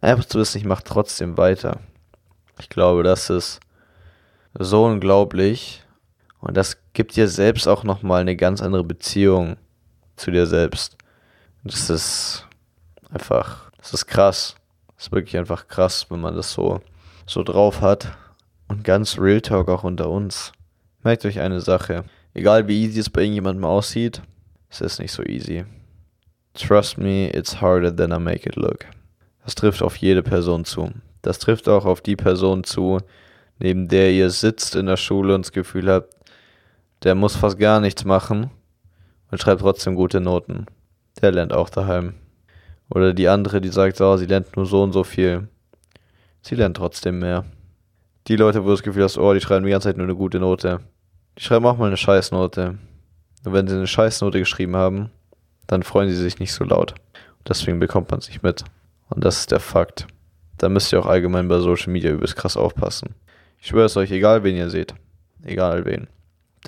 Einfach 0.00 0.24
zu 0.24 0.38
wissen, 0.38 0.58
ich 0.58 0.64
mache 0.64 0.84
trotzdem 0.84 1.36
weiter. 1.36 1.80
Ich 2.60 2.68
glaube, 2.68 3.02
das 3.02 3.30
ist 3.30 3.60
so 4.58 4.84
unglaublich. 4.84 5.84
Und 6.40 6.56
das 6.56 6.78
gibt 6.92 7.14
dir 7.14 7.28
selbst 7.28 7.68
auch 7.68 7.84
nochmal 7.84 8.20
eine 8.20 8.36
ganz 8.36 8.60
andere 8.60 8.84
Beziehung 8.84 9.56
zu 10.16 10.30
dir 10.30 10.46
selbst. 10.46 10.96
Das 11.64 11.88
ist 11.88 12.46
einfach, 13.12 13.70
das 13.78 13.94
ist 13.94 14.06
krass. 14.06 14.54
Das 14.96 15.06
ist 15.06 15.12
wirklich 15.12 15.36
einfach 15.36 15.68
krass, 15.68 16.06
wenn 16.10 16.20
man 16.20 16.36
das 16.36 16.52
so, 16.52 16.80
so 17.26 17.42
drauf 17.42 17.80
hat. 17.80 18.16
Und 18.68 18.84
ganz 18.84 19.18
Real 19.18 19.40
Talk 19.40 19.68
auch 19.68 19.84
unter 19.84 20.08
uns. 20.08 20.52
Merkt 21.02 21.24
euch 21.24 21.40
eine 21.40 21.60
Sache. 21.60 22.04
Egal 22.34 22.68
wie 22.68 22.84
easy 22.84 23.00
es 23.00 23.10
bei 23.10 23.22
irgendjemandem 23.22 23.64
aussieht, 23.64 24.22
es 24.70 24.80
ist 24.80 24.98
nicht 24.98 25.12
so 25.12 25.22
easy. 25.22 25.64
Trust 26.54 26.98
me, 26.98 27.28
it's 27.34 27.60
harder 27.60 27.94
than 27.94 28.12
I 28.12 28.18
make 28.18 28.48
it 28.48 28.56
look. 28.56 28.86
Das 29.44 29.54
trifft 29.54 29.82
auf 29.82 29.96
jede 29.96 30.22
Person 30.22 30.64
zu. 30.64 30.90
Das 31.20 31.38
trifft 31.38 31.68
auch 31.68 31.84
auf 31.84 32.00
die 32.00 32.16
Person 32.16 32.64
zu, 32.64 32.98
neben 33.58 33.88
der 33.88 34.12
ihr 34.12 34.30
sitzt 34.30 34.74
in 34.74 34.86
der 34.86 34.96
Schule 34.96 35.34
und 35.34 35.44
das 35.44 35.52
Gefühl 35.52 35.90
habt, 35.90 36.14
der 37.02 37.14
muss 37.14 37.36
fast 37.36 37.58
gar 37.58 37.80
nichts 37.80 38.04
machen 38.04 38.50
und 39.30 39.40
schreibt 39.40 39.60
trotzdem 39.60 39.94
gute 39.94 40.20
Noten. 40.20 40.66
Der 41.20 41.32
lernt 41.32 41.52
auch 41.52 41.68
daheim. 41.68 42.14
Oder 42.94 43.14
die 43.14 43.28
andere, 43.28 43.60
die 43.60 43.68
sagt, 43.68 44.00
oh, 44.00 44.16
sie 44.16 44.26
lernt 44.26 44.56
nur 44.56 44.66
so 44.66 44.82
und 44.82 44.92
so 44.92 45.04
viel. 45.04 45.48
Sie 46.42 46.54
lernt 46.54 46.76
trotzdem 46.76 47.18
mehr. 47.18 47.44
Die 48.28 48.36
Leute, 48.36 48.62
wo 48.62 48.66
du 48.66 48.72
das 48.72 48.82
Gefühl 48.82 49.04
hast, 49.04 49.18
oh, 49.18 49.32
die 49.32 49.40
schreiben 49.40 49.64
die 49.64 49.70
ganze 49.70 49.88
Zeit 49.88 49.96
nur 49.96 50.06
eine 50.06 50.16
gute 50.16 50.38
Note. 50.38 50.80
Die 51.38 51.42
schreiben 51.42 51.66
auch 51.66 51.76
mal 51.76 51.86
eine 51.86 51.96
Scheißnote. 51.96 52.78
Und 53.44 53.52
wenn 53.52 53.66
sie 53.66 53.74
eine 53.74 53.86
Scheißnote 53.86 54.38
geschrieben 54.38 54.76
haben, 54.76 55.10
dann 55.66 55.82
freuen 55.82 56.08
sie 56.08 56.16
sich 56.16 56.38
nicht 56.38 56.52
so 56.52 56.64
laut. 56.64 56.94
Deswegen 57.48 57.80
bekommt 57.80 58.10
man 58.10 58.20
es 58.20 58.28
nicht 58.28 58.42
mit. 58.42 58.64
Und 59.08 59.24
das 59.24 59.38
ist 59.38 59.50
der 59.50 59.60
Fakt 59.60 60.06
da 60.62 60.68
müsst 60.68 60.92
ihr 60.92 61.00
auch 61.00 61.06
allgemein 61.06 61.48
bei 61.48 61.58
Social 61.58 61.92
Media 61.92 62.12
übelst 62.12 62.36
krass 62.36 62.56
aufpassen. 62.56 63.16
Ich 63.60 63.66
schwöre 63.66 63.86
es 63.86 63.96
euch, 63.96 64.12
egal 64.12 64.44
wen 64.44 64.54
ihr 64.54 64.70
seht, 64.70 64.94
egal 65.42 65.84
wen, 65.84 66.06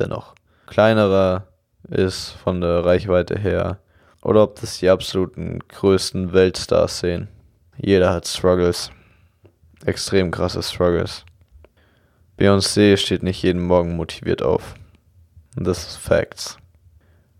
dennoch. 0.00 0.34
Kleinerer 0.66 1.46
ist 1.88 2.30
von 2.30 2.60
der 2.60 2.84
Reichweite 2.84 3.38
her, 3.38 3.78
oder 4.24 4.42
ob 4.42 4.60
das 4.60 4.78
die 4.78 4.88
absoluten 4.88 5.60
größten 5.68 6.32
Weltstars 6.32 6.98
sehen. 6.98 7.28
Jeder 7.76 8.12
hat 8.12 8.26
Struggles. 8.26 8.90
Extrem 9.86 10.32
krasse 10.32 10.62
Struggles. 10.62 11.24
Beyoncé 12.36 12.96
steht 12.96 13.22
nicht 13.22 13.42
jeden 13.42 13.62
Morgen 13.62 13.94
motiviert 13.94 14.42
auf. 14.42 14.74
Und 15.56 15.64
das 15.68 15.86
ist 15.86 15.96
Facts. 15.96 16.58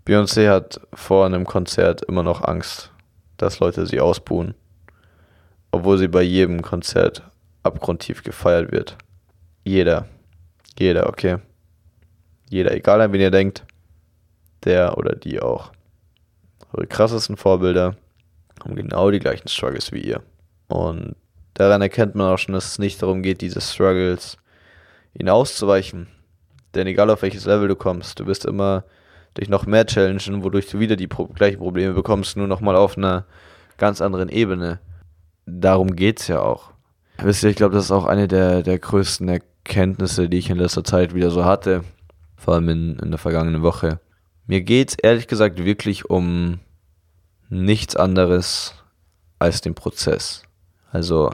Beyoncé 0.07 0.49
hat 0.49 0.81
vor 0.93 1.27
einem 1.27 1.45
Konzert 1.45 2.03
immer 2.03 2.23
noch 2.23 2.45
Angst, 2.45 2.93
dass 3.39 3.59
Leute 3.59 3.87
sie 3.87 3.99
ausbuhen 3.99 4.55
obwohl 5.75 5.99
sie 5.99 6.07
bei 6.07 6.23
jedem 6.23 6.63
Konzert 6.63 7.23
abgrundtief 7.65 8.23
gefeiert 8.23 8.71
wird. 8.71 8.97
Jeder. 9.65 10.07
Jeder, 10.79 11.09
okay. 11.09 11.39
Jeder, 12.49 12.73
egal 12.73 13.01
an 13.01 13.13
wen 13.13 13.21
ihr 13.21 13.33
denkt. 13.33 13.65
der 14.65 14.97
oder 14.97 15.17
die 15.17 15.41
auch. 15.41 15.73
Eure 16.75 16.89
krassesten 16.89 17.37
Vorbilder 17.37 17.97
haben 18.63 18.75
genau 18.75 19.11
die 19.11 19.21
gleichen 19.21 19.47
Struggles 19.49 19.93
wie 19.93 20.01
ihr. 20.01 20.23
Und 20.67 21.15
daran 21.55 21.83
erkennt 21.83 22.17
man 22.17 22.33
auch 22.33 22.39
schon, 22.39 22.55
dass 22.55 22.67
es 22.67 22.79
nicht 22.81 23.01
darum 23.01 23.23
geht, 23.23 23.43
diese 23.43 23.61
Struggles 23.61 24.39
ihnen 25.15 25.29
auszuweichen. 25.29 26.09
Denn 26.75 26.89
egal 26.89 27.11
auf 27.11 27.23
welches 27.23 27.45
Level 27.45 27.69
du 27.69 27.77
kommst, 27.77 28.19
du 28.19 28.27
wirst 28.27 28.45
immer 28.45 28.85
dich 29.39 29.49
noch 29.49 29.67
mehr 29.67 29.87
challengen, 29.87 30.43
wodurch 30.43 30.67
du 30.69 30.81
wieder 30.81 30.97
die 30.97 31.07
pro 31.07 31.27
gleichen 31.27 31.59
Probleme 31.59 31.95
bekommst, 31.95 32.37
nur 32.37 32.49
nochmal 32.49 32.75
auf 32.75 32.99
einer 32.99 33.25
ganz 33.79 34.01
anderen 34.01 34.29
Ebene. 34.29 34.81
Darum 35.47 35.95
geht 35.95 36.21
es 36.21 36.29
ja 36.29 36.41
auch. 36.41 36.73
Wisst 37.19 37.45
ihr, 37.45 37.51
ich 37.51 37.57
glaube, 37.57 37.75
das 37.77 37.85
ist 37.85 37.91
auch 37.93 38.07
eine 38.07 38.27
der, 38.27 38.63
der 38.63 38.81
größten 38.81 39.29
Erkenntnisse, 39.29 40.29
die 40.29 40.39
ich 40.39 40.51
in 40.51 40.59
letzter 40.59 40.83
Zeit 40.83 41.15
wieder 41.15 41.31
so 41.31 41.45
hatte. 41.45 41.85
Vor 42.37 42.55
allem 42.55 42.69
in, 42.69 42.99
in 42.99 43.11
der 43.11 43.19
vergangenen 43.19 43.63
Woche. 43.63 44.01
Mir 44.47 44.61
geht 44.63 44.91
es 44.91 44.95
ehrlich 44.97 45.29
gesagt 45.29 45.65
wirklich 45.65 46.11
um 46.11 46.59
nichts 47.49 47.97
anderes 47.97 48.75
als 49.39 49.61
den 49.61 49.75
Prozess. 49.75 50.43
Also 50.91 51.31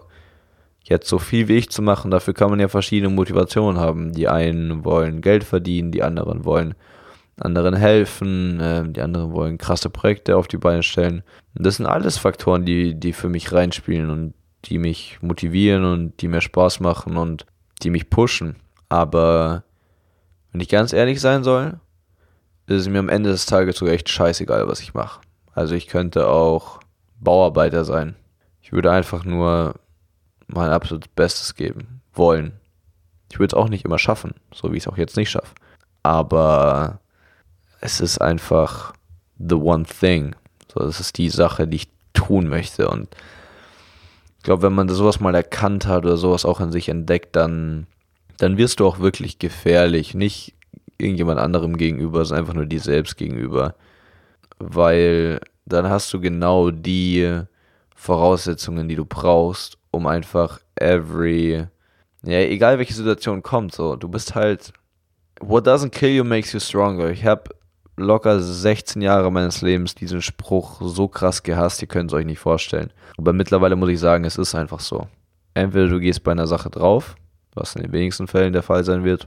jetzt 0.83 1.09
so 1.09 1.19
viel 1.19 1.49
wie 1.49 1.57
ich 1.57 1.71
zu 1.71 1.83
machen, 1.83 2.11
dafür 2.11 2.35
kann 2.35 2.51
man 2.51 2.61
ja 2.61 2.69
verschiedene 2.69 3.13
Motivationen 3.15 3.81
haben. 3.81 4.13
Die 4.13 4.29
einen 4.29 4.85
wollen 4.85 5.21
Geld 5.21 5.45
verdienen, 5.45 5.93
die 5.93 6.03
anderen 6.03 6.45
wollen 6.45 6.75
anderen 7.39 7.75
helfen, 7.75 8.61
äh, 8.61 8.89
die 8.89 9.01
anderen 9.01 9.33
wollen 9.33 9.59
krasse 9.59 9.91
Projekte 9.91 10.37
auf 10.37 10.49
die 10.49 10.59
Beine 10.59 10.83
stellen. 10.83 11.23
Das 11.55 11.77
sind 11.77 11.87
alles 11.87 12.19
Faktoren, 12.19 12.65
die, 12.65 12.95
die 12.95 13.13
für 13.13 13.29
mich 13.29 13.53
reinspielen 13.53 14.11
und 14.11 14.35
die 14.67 14.79
mich 14.79 15.19
motivieren 15.23 15.85
und 15.85 16.21
die 16.21 16.29
mir 16.29 16.41
Spaß 16.41 16.81
machen 16.81 17.17
und 17.17 17.47
die 17.83 17.91
mich 17.91 18.11
pushen. 18.11 18.57
Aber 18.89 19.65
wenn 20.53 20.61
ich 20.61 20.69
ganz 20.69 20.93
ehrlich 20.93 21.21
sein 21.21 21.45
soll, 21.45 21.81
ist 22.67 22.83
es 22.83 22.89
mir 22.89 22.99
am 22.99 23.09
Ende 23.09 23.31
des 23.31 23.47
Tages 23.47 23.77
sogar 23.77 23.95
echt 23.95 24.09
scheißegal, 24.09 24.69
was 24.69 24.81
ich 24.81 24.95
mache. 24.95 25.21
Also 25.61 25.75
ich 25.75 25.89
könnte 25.89 26.27
auch 26.27 26.81
Bauarbeiter 27.21 27.85
sein. 27.85 28.17
Ich 28.63 28.73
würde 28.73 28.91
einfach 28.91 29.27
nur 29.27 29.75
mein 30.47 30.71
absolutes 30.71 31.11
Bestes 31.15 31.55
geben 31.55 32.01
wollen. 32.15 32.53
Ich 33.31 33.39
würde 33.39 33.55
es 33.55 33.63
auch 33.63 33.69
nicht 33.69 33.85
immer 33.85 33.99
schaffen, 33.99 34.33
so 34.55 34.73
wie 34.73 34.79
ich 34.79 34.85
es 34.85 34.89
auch 34.89 34.97
jetzt 34.97 35.19
nicht 35.19 35.29
schaffe. 35.29 35.55
Aber 36.03 37.01
es 37.83 38.01
ist 38.01 38.23
einfach 38.23 38.95
the 39.39 39.55
one 39.55 39.85
thing. 39.85 40.35
So, 40.73 40.81
das 40.81 40.99
ist 40.99 41.19
die 41.19 41.29
Sache, 41.29 41.69
die 41.69 41.77
ich 41.77 41.91
tun 42.15 42.49
möchte. 42.49 42.89
Und 42.89 43.15
ich 44.39 44.45
glaube, 44.45 44.63
wenn 44.63 44.73
man 44.73 44.89
sowas 44.89 45.21
mal 45.21 45.35
erkannt 45.35 45.87
hat 45.87 46.07
oder 46.07 46.17
sowas 46.17 46.47
auch 46.47 46.61
in 46.61 46.73
sich 46.73 46.89
entdeckt, 46.89 47.37
dann, 47.37 47.87
dann 48.39 48.57
wirst 48.57 48.81
du 48.81 48.87
auch 48.87 48.99
wirklich 48.99 49.39
gefährlich. 49.39 50.15
Nicht 50.15 50.55
irgendjemand 50.97 51.39
anderem 51.39 51.77
gegenüber, 51.77 52.25
sondern 52.25 52.45
einfach 52.45 52.55
nur 52.55 52.65
dir 52.65 52.81
selbst 52.81 53.19
gegenüber. 53.19 53.75
Weil 54.59 55.41
dann 55.73 55.89
hast 55.89 56.13
du 56.13 56.21
genau 56.21 56.71
die 56.71 57.43
Voraussetzungen, 57.95 58.89
die 58.89 58.97
du 58.97 59.05
brauchst, 59.05 59.79
um 59.91 60.07
einfach 60.07 60.61
every, 60.77 61.67
ja, 62.23 62.39
egal 62.39 62.79
welche 62.79 62.95
Situation 62.95 63.43
kommt, 63.43 63.75
so, 63.75 63.97
du 63.97 64.09
bist 64.09 64.35
halt, 64.35 64.73
what 65.41 65.67
doesn't 65.67 65.91
kill 65.91 66.11
you 66.11 66.25
makes 66.25 66.53
you 66.53 66.61
stronger. 66.61 67.11
Ich 67.11 67.25
habe 67.25 67.51
locker 67.97 68.41
16 68.41 69.03
Jahre 69.03 69.31
meines 69.31 69.63
Lebens 69.63 69.95
diesen 69.95 70.23
Spruch 70.23 70.81
so 70.83 71.09
krass 71.09 71.43
gehasst, 71.43 71.83
ihr 71.83 71.89
könnt 71.89 72.11
es 72.11 72.15
euch 72.15 72.25
nicht 72.25 72.39
vorstellen. 72.39 72.93
Aber 73.19 73.33
mittlerweile 73.33 73.77
muss 73.77 73.91
ich 73.91 74.01
sagen, 74.01 74.25
es 74.25 74.39
ist 74.39 74.55
einfach 74.55 74.81
so. 74.81 75.07
Entweder 75.55 75.89
du 75.89 76.01
gehst 76.01 76.25
bei 76.25 76.33
einer 76.33 76.47
Sache 76.47 76.71
drauf, 76.71 77.17
was 77.55 77.77
in 77.77 77.83
den 77.83 77.93
wenigsten 77.93 78.27
Fällen 78.27 78.53
der 78.53 78.63
Fall 78.63 78.85
sein 78.85 79.05
wird, 79.05 79.27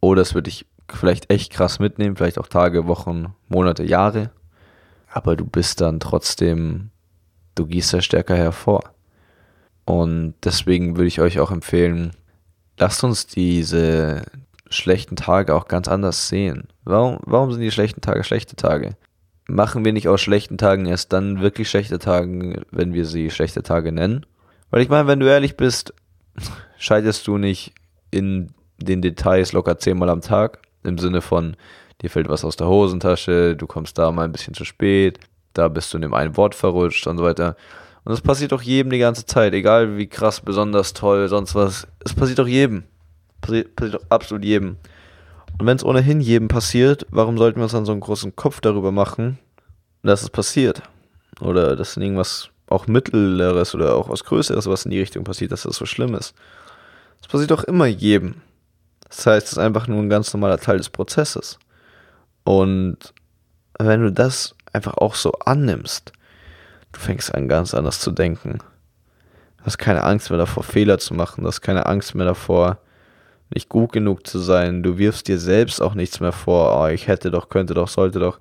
oder 0.00 0.22
es 0.22 0.34
wird 0.34 0.46
dich 0.46 0.66
vielleicht 0.92 1.30
echt 1.32 1.52
krass 1.52 1.78
mitnehmen, 1.78 2.16
vielleicht 2.16 2.38
auch 2.38 2.46
Tage, 2.46 2.86
Wochen, 2.86 3.34
Monate, 3.48 3.82
Jahre. 3.82 4.30
Aber 5.12 5.36
du 5.36 5.44
bist 5.44 5.80
dann 5.80 6.00
trotzdem, 6.00 6.90
du 7.54 7.66
gehst 7.66 7.92
da 7.92 8.00
stärker 8.00 8.36
hervor. 8.36 8.92
Und 9.84 10.34
deswegen 10.44 10.96
würde 10.96 11.08
ich 11.08 11.20
euch 11.20 11.38
auch 11.38 11.50
empfehlen, 11.50 12.12
lasst 12.76 13.04
uns 13.04 13.26
diese, 13.26 14.24
schlechten 14.68 15.16
Tage 15.16 15.54
auch 15.54 15.68
ganz 15.68 15.88
anders 15.88 16.28
sehen. 16.28 16.68
Warum, 16.84 17.18
warum 17.22 17.52
sind 17.52 17.60
die 17.60 17.70
schlechten 17.70 18.00
Tage 18.00 18.24
schlechte 18.24 18.56
Tage? 18.56 18.96
Machen 19.48 19.84
wir 19.84 19.92
nicht 19.92 20.08
aus 20.08 20.20
schlechten 20.20 20.58
Tagen 20.58 20.86
erst 20.86 21.12
dann 21.12 21.40
wirklich 21.40 21.70
schlechte 21.70 21.98
Tage, 21.98 22.62
wenn 22.70 22.94
wir 22.94 23.06
sie 23.06 23.30
schlechte 23.30 23.62
Tage 23.62 23.92
nennen? 23.92 24.26
Weil 24.70 24.82
ich 24.82 24.88
meine, 24.88 25.06
wenn 25.06 25.20
du 25.20 25.26
ehrlich 25.26 25.56
bist, 25.56 25.94
scheiterst 26.78 27.26
du 27.26 27.38
nicht 27.38 27.74
in 28.10 28.50
den 28.78 29.02
Details 29.02 29.52
locker 29.52 29.78
zehnmal 29.78 30.10
am 30.10 30.20
Tag. 30.20 30.60
Im 30.82 30.98
Sinne 30.98 31.20
von, 31.20 31.56
dir 32.02 32.10
fällt 32.10 32.28
was 32.28 32.44
aus 32.44 32.56
der 32.56 32.68
Hosentasche, 32.68 33.56
du 33.56 33.66
kommst 33.66 33.98
da 33.98 34.10
mal 34.10 34.24
ein 34.24 34.32
bisschen 34.32 34.54
zu 34.54 34.64
spät, 34.64 35.18
da 35.54 35.68
bist 35.68 35.92
du 35.92 35.98
in 35.98 36.02
dem 36.02 36.14
einen 36.14 36.36
Wort 36.36 36.54
verrutscht 36.54 37.06
und 37.06 37.18
so 37.18 37.24
weiter. 37.24 37.56
Und 38.04 38.12
das 38.12 38.20
passiert 38.20 38.52
doch 38.52 38.62
jedem 38.62 38.90
die 38.90 38.98
ganze 38.98 39.26
Zeit, 39.26 39.52
egal 39.52 39.96
wie 39.96 40.06
krass, 40.06 40.40
besonders 40.40 40.92
toll, 40.92 41.28
sonst 41.28 41.54
was. 41.54 41.88
Es 42.04 42.14
passiert 42.14 42.38
doch 42.38 42.46
jedem. 42.46 42.84
Passiert, 43.40 43.74
passiert 43.74 44.00
doch 44.00 44.06
absolut 44.10 44.44
jedem. 44.44 44.76
Und 45.58 45.66
wenn 45.66 45.76
es 45.76 45.84
ohnehin 45.84 46.20
jedem 46.20 46.48
passiert, 46.48 47.06
warum 47.10 47.38
sollten 47.38 47.58
wir 47.58 47.64
uns 47.64 47.72
dann 47.72 47.86
so 47.86 47.92
einen 47.92 48.00
großen 48.00 48.36
Kopf 48.36 48.60
darüber 48.60 48.92
machen, 48.92 49.38
dass 50.02 50.22
es 50.22 50.30
passiert? 50.30 50.82
Oder 51.40 51.76
dass 51.76 51.96
irgendwas 51.96 52.50
auch 52.68 52.86
Mittleres 52.86 53.74
oder 53.74 53.94
auch 53.94 54.08
was 54.08 54.24
Größeres, 54.24 54.66
was 54.66 54.84
in 54.84 54.90
die 54.90 55.00
Richtung 55.00 55.24
passiert, 55.24 55.52
dass 55.52 55.62
das 55.62 55.76
so 55.76 55.86
schlimm 55.86 56.14
ist. 56.14 56.34
Das 57.20 57.28
passiert 57.28 57.50
doch 57.50 57.64
immer 57.64 57.86
jedem. 57.86 58.36
Das 59.08 59.26
heißt, 59.26 59.46
es 59.46 59.52
ist 59.52 59.58
einfach 59.58 59.88
nur 59.88 59.98
ein 59.98 60.08
ganz 60.08 60.32
normaler 60.32 60.58
Teil 60.58 60.78
des 60.78 60.90
Prozesses. 60.90 61.58
Und 62.46 63.12
wenn 63.76 64.02
du 64.02 64.12
das 64.12 64.54
einfach 64.72 64.94
auch 64.98 65.16
so 65.16 65.32
annimmst, 65.32 66.12
du 66.92 67.00
fängst 67.00 67.34
an 67.34 67.48
ganz 67.48 67.74
anders 67.74 67.98
zu 67.98 68.12
denken. 68.12 68.58
Du 69.58 69.64
hast 69.64 69.78
keine 69.78 70.04
Angst 70.04 70.30
mehr 70.30 70.38
davor, 70.38 70.62
Fehler 70.62 70.98
zu 70.98 71.12
machen. 71.12 71.42
Du 71.42 71.48
hast 71.48 71.60
keine 71.60 71.86
Angst 71.86 72.14
mehr 72.14 72.24
davor, 72.24 72.78
nicht 73.52 73.68
gut 73.68 73.90
genug 73.90 74.28
zu 74.28 74.38
sein. 74.38 74.84
Du 74.84 74.96
wirfst 74.96 75.26
dir 75.26 75.40
selbst 75.40 75.82
auch 75.82 75.94
nichts 75.94 76.20
mehr 76.20 76.30
vor. 76.30 76.80
Oh, 76.80 76.86
ich 76.86 77.08
hätte 77.08 77.32
doch, 77.32 77.48
könnte 77.48 77.74
doch, 77.74 77.88
sollte 77.88 78.20
doch. 78.20 78.38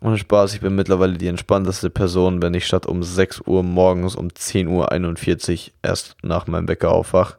Ohne 0.00 0.18
Spaß, 0.18 0.54
ich 0.54 0.60
bin 0.60 0.74
mittlerweile 0.74 1.16
die 1.16 1.28
entspannteste 1.28 1.90
Person, 1.90 2.42
wenn 2.42 2.54
ich 2.54 2.66
statt 2.66 2.86
um 2.86 3.04
6 3.04 3.42
Uhr 3.46 3.62
morgens 3.62 4.16
um 4.16 4.28
10.41 4.28 5.68
Uhr 5.68 5.72
erst 5.82 6.16
nach 6.24 6.48
meinem 6.48 6.66
Wecker 6.66 6.90
aufwach. 6.90 7.36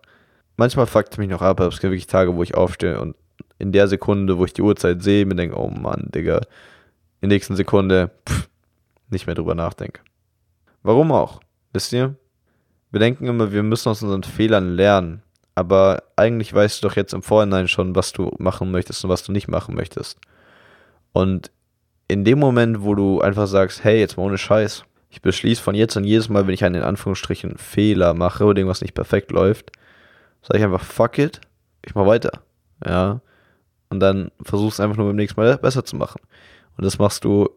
Manchmal 0.55 0.87
fuckt 0.87 1.17
mich 1.17 1.29
noch 1.29 1.41
ab, 1.41 1.59
aber 1.59 1.67
es 1.67 1.81
gibt 1.81 1.91
wirklich 1.91 2.07
Tage, 2.07 2.35
wo 2.35 2.43
ich 2.43 2.55
aufstehe 2.55 3.01
und 3.01 3.15
in 3.59 3.71
der 3.71 3.87
Sekunde, 3.87 4.37
wo 4.37 4.45
ich 4.45 4.53
die 4.53 4.61
Uhrzeit 4.61 5.03
sehe, 5.03 5.25
mir 5.25 5.35
denke, 5.35 5.57
oh 5.57 5.69
Mann, 5.69 6.09
Digga, 6.13 6.37
in 7.21 7.29
der 7.29 7.35
nächsten 7.35 7.55
Sekunde 7.55 8.11
pff, 8.27 8.49
nicht 9.09 9.27
mehr 9.27 9.35
drüber 9.35 9.53
nachdenke. 9.53 10.01
Warum 10.81 11.11
auch? 11.11 11.41
Wisst 11.73 11.93
ihr? 11.93 12.15
Wir 12.91 12.99
denken 12.99 13.27
immer, 13.27 13.51
wir 13.51 13.61
müssen 13.61 13.89
aus 13.89 14.01
unseren 14.01 14.23
Fehlern 14.23 14.73
lernen 14.75 15.21
aber 15.59 16.03
eigentlich 16.15 16.53
weißt 16.53 16.81
du 16.81 16.87
doch 16.87 16.95
jetzt 16.95 17.13
im 17.13 17.21
Vorhinein 17.21 17.67
schon, 17.67 17.93
was 17.93 18.13
du 18.13 18.31
machen 18.39 18.71
möchtest 18.71 19.03
und 19.03 19.09
was 19.09 19.23
du 19.23 19.33
nicht 19.33 19.49
machen 19.49 19.75
möchtest. 19.75 20.17
Und 21.11 21.51
in 22.07 22.23
dem 22.23 22.39
Moment, 22.39 22.81
wo 22.83 22.95
du 22.95 23.19
einfach 23.19 23.45
sagst, 23.45 23.83
hey, 23.83 23.99
jetzt 23.99 24.15
mal 24.15 24.23
ohne 24.23 24.37
Scheiß, 24.37 24.85
ich 25.09 25.21
beschließe 25.21 25.61
von 25.61 25.75
jetzt 25.75 25.97
an 25.97 26.05
jedes 26.05 26.29
Mal, 26.29 26.47
wenn 26.47 26.53
ich 26.53 26.63
einen 26.63 26.75
in 26.75 26.83
Anführungsstrichen 26.83 27.57
Fehler 27.57 28.13
mache 28.13 28.45
oder 28.45 28.57
irgendwas 28.57 28.79
nicht 28.79 28.93
perfekt 28.93 29.31
läuft, 29.31 29.73
sage 30.43 30.59
ich 30.59 30.63
einfach, 30.63 30.85
fuck 30.85 31.17
it, 31.17 31.41
ich 31.85 31.93
mach 31.93 32.05
weiter. 32.05 32.41
Ja. 32.85 33.19
Und 33.89 34.00
dann 34.00 34.31
versuchst 34.43 34.79
einfach 34.79 34.98
nur 34.98 35.08
beim 35.08 35.15
nächsten 35.15 35.39
Mal 35.39 35.58
besser 35.58 35.84
zu 35.84 35.96
machen. 35.96 36.22
Und 36.77 36.86
das 36.86 37.00
machst 37.00 37.24
du 37.24 37.50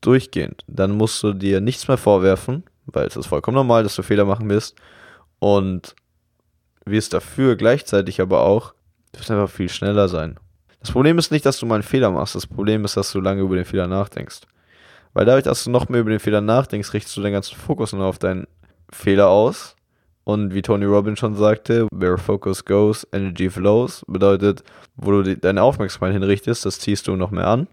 durchgehend. 0.00 0.64
Dann 0.66 0.92
musst 0.92 1.22
du 1.22 1.32
dir 1.32 1.60
nichts 1.60 1.86
mehr 1.88 1.96
vorwerfen, 1.96 2.64
weil 2.86 3.06
es 3.06 3.16
ist 3.16 3.26
vollkommen 3.26 3.54
normal, 3.54 3.82
dass 3.82 3.96
du 3.96 4.02
Fehler 4.02 4.24
machen 4.24 4.48
wirst. 4.50 4.76
Und 5.38 5.94
wirst 6.84 7.12
dafür 7.12 7.56
gleichzeitig 7.56 8.20
aber 8.20 8.40
auch, 8.40 8.74
du 9.12 9.20
wirst 9.20 9.30
einfach 9.30 9.50
viel 9.50 9.68
schneller 9.68 10.08
sein. 10.08 10.38
Das 10.80 10.92
Problem 10.92 11.18
ist 11.18 11.32
nicht, 11.32 11.44
dass 11.44 11.58
du 11.58 11.66
mal 11.66 11.76
einen 11.76 11.82
Fehler 11.82 12.10
machst. 12.10 12.34
Das 12.34 12.46
Problem 12.46 12.84
ist, 12.84 12.96
dass 12.96 13.12
du 13.12 13.20
lange 13.20 13.42
über 13.42 13.56
den 13.56 13.64
Fehler 13.64 13.86
nachdenkst. 13.86 14.42
Weil 15.14 15.24
dadurch, 15.24 15.44
dass 15.44 15.64
du 15.64 15.70
noch 15.70 15.88
mehr 15.88 16.00
über 16.00 16.10
den 16.10 16.20
Fehler 16.20 16.40
nachdenkst, 16.40 16.92
richtest 16.92 17.16
du 17.16 17.22
deinen 17.22 17.32
ganzen 17.32 17.56
Fokus 17.56 17.92
nur 17.92 18.04
auf 18.04 18.18
deinen 18.18 18.46
Fehler 18.90 19.28
aus. 19.28 19.75
Und 20.26 20.52
wie 20.54 20.62
Tony 20.62 20.86
Robbins 20.86 21.20
schon 21.20 21.36
sagte, 21.36 21.86
where 21.92 22.18
focus 22.18 22.64
goes, 22.64 23.06
energy 23.12 23.48
flows. 23.48 24.04
Bedeutet, 24.08 24.64
wo 24.96 25.12
du 25.12 25.36
deine 25.36 25.62
Aufmerksamkeit 25.62 26.14
hinrichtest, 26.14 26.66
das 26.66 26.80
ziehst 26.80 27.06
du 27.06 27.14
noch 27.14 27.30
mehr 27.30 27.46
an. 27.46 27.68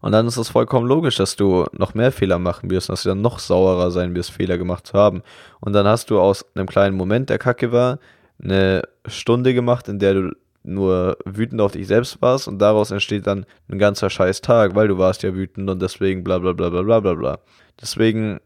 Und 0.00 0.12
dann 0.12 0.28
ist 0.28 0.36
es 0.36 0.50
vollkommen 0.50 0.86
logisch, 0.86 1.16
dass 1.16 1.34
du 1.34 1.66
noch 1.72 1.94
mehr 1.94 2.12
Fehler 2.12 2.38
machen 2.38 2.70
wirst, 2.70 2.90
dass 2.90 3.02
du 3.02 3.08
dann 3.08 3.22
noch 3.22 3.40
saurer 3.40 3.90
sein 3.90 4.14
wirst, 4.14 4.30
Fehler 4.30 4.56
gemacht 4.56 4.86
zu 4.86 4.96
haben. 4.96 5.22
Und 5.58 5.72
dann 5.72 5.84
hast 5.84 6.10
du 6.10 6.20
aus 6.20 6.46
einem 6.54 6.68
kleinen 6.68 6.96
Moment, 6.96 7.28
der 7.28 7.38
kacke 7.38 7.72
war, 7.72 7.98
eine 8.40 8.82
Stunde 9.06 9.52
gemacht, 9.52 9.88
in 9.88 9.98
der 9.98 10.14
du 10.14 10.30
nur 10.62 11.18
wütend 11.24 11.60
auf 11.60 11.72
dich 11.72 11.88
selbst 11.88 12.22
warst 12.22 12.46
und 12.46 12.60
daraus 12.60 12.92
entsteht 12.92 13.26
dann 13.26 13.46
ein 13.68 13.80
ganzer 13.80 14.10
scheiß 14.10 14.42
Tag, 14.42 14.76
weil 14.76 14.86
du 14.86 14.96
warst 14.96 15.24
ja 15.24 15.34
wütend 15.34 15.68
und 15.68 15.82
deswegen 15.82 16.22
bla 16.22 16.38
bla 16.38 16.52
bla 16.52 16.68
bla 16.68 16.82
bla 16.82 17.00
bla 17.00 17.14
bla. 17.14 17.38
Deswegen, 17.80 18.38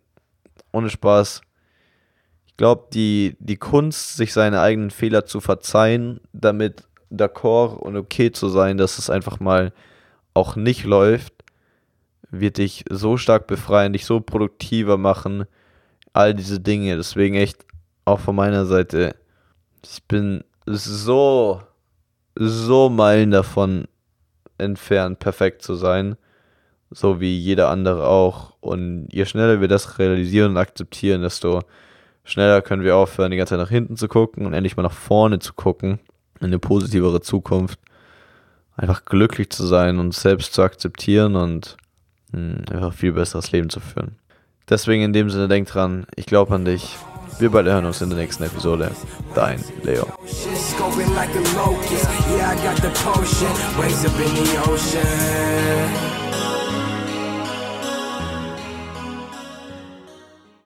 ohne 0.72 0.88
Spaß, 0.88 1.42
glaube, 2.56 2.88
die, 2.92 3.36
die 3.40 3.56
Kunst, 3.56 4.16
sich 4.16 4.32
seine 4.32 4.60
eigenen 4.60 4.90
Fehler 4.90 5.24
zu 5.24 5.40
verzeihen, 5.40 6.20
damit 6.32 6.84
d'accord 7.10 7.76
und 7.76 7.96
okay 7.96 8.30
zu 8.32 8.48
sein, 8.48 8.76
dass 8.76 8.98
es 8.98 9.10
einfach 9.10 9.40
mal 9.40 9.72
auch 10.34 10.56
nicht 10.56 10.84
läuft, 10.84 11.32
wird 12.30 12.58
dich 12.58 12.84
so 12.90 13.16
stark 13.16 13.46
befreien, 13.46 13.92
dich 13.92 14.06
so 14.06 14.20
produktiver 14.20 14.96
machen, 14.96 15.44
all 16.12 16.34
diese 16.34 16.60
Dinge. 16.60 16.96
Deswegen 16.96 17.34
echt 17.34 17.64
auch 18.04 18.20
von 18.20 18.36
meiner 18.36 18.66
Seite, 18.66 19.16
ich 19.84 20.02
bin 20.04 20.42
so, 20.66 21.62
so 22.34 22.88
Meilen 22.88 23.30
davon 23.30 23.86
entfernt, 24.58 25.18
perfekt 25.18 25.62
zu 25.62 25.74
sein, 25.74 26.16
so 26.90 27.20
wie 27.20 27.36
jeder 27.36 27.68
andere 27.68 28.06
auch. 28.06 28.54
Und 28.60 29.08
je 29.10 29.24
schneller 29.24 29.60
wir 29.60 29.68
das 29.68 29.98
realisieren 29.98 30.52
und 30.52 30.56
akzeptieren, 30.56 31.22
desto 31.22 31.62
schneller 32.24 32.62
können 32.62 32.82
wir 32.82 32.96
aufhören, 32.96 33.30
die 33.30 33.36
ganze 33.36 33.50
Zeit 33.52 33.60
nach 33.60 33.70
hinten 33.70 33.96
zu 33.96 34.08
gucken 34.08 34.46
und 34.46 34.52
endlich 34.54 34.76
mal 34.76 34.82
nach 34.82 34.92
vorne 34.92 35.38
zu 35.38 35.52
gucken, 35.52 36.00
in 36.40 36.46
eine 36.46 36.58
positivere 36.58 37.20
Zukunft. 37.20 37.78
Einfach 38.76 39.04
glücklich 39.04 39.50
zu 39.50 39.64
sein 39.66 39.98
und 39.98 40.14
selbst 40.14 40.52
zu 40.52 40.62
akzeptieren 40.62 41.36
und 41.36 41.76
mh, 42.32 42.40
hm, 42.40 42.64
einfach 42.72 42.92
viel 42.92 43.12
besseres 43.12 43.52
Leben 43.52 43.70
zu 43.70 43.78
führen. 43.80 44.16
Deswegen 44.68 45.02
in 45.02 45.12
dem 45.12 45.30
Sinne, 45.30 45.46
denk 45.46 45.68
dran, 45.68 46.06
ich 46.16 46.26
glaube 46.26 46.54
an 46.54 46.64
dich. 46.64 46.96
Wir 47.38 47.50
beide 47.50 47.72
hören 47.72 47.84
uns 47.84 48.00
in 48.00 48.08
der 48.10 48.18
nächsten 48.18 48.44
Episode. 48.44 48.90
Dein 49.34 49.62
Leo. 49.82 50.06
Yeah, 54.94 56.13